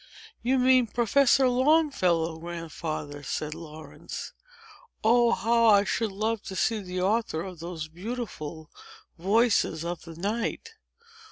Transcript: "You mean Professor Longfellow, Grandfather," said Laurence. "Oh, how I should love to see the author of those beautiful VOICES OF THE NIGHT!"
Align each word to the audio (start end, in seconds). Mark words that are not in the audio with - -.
"You 0.41 0.57
mean 0.57 0.87
Professor 0.87 1.47
Longfellow, 1.47 2.39
Grandfather," 2.39 3.21
said 3.21 3.53
Laurence. 3.53 4.33
"Oh, 5.03 5.29
how 5.31 5.67
I 5.67 5.83
should 5.83 6.11
love 6.11 6.41
to 6.45 6.55
see 6.55 6.79
the 6.79 7.01
author 7.01 7.43
of 7.43 7.59
those 7.59 7.87
beautiful 7.87 8.71
VOICES 9.19 9.85
OF 9.85 10.01
THE 10.01 10.15
NIGHT!" 10.15 10.71